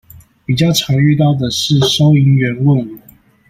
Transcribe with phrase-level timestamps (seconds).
[0.47, 2.99] 比較常遇到的是收銀員問我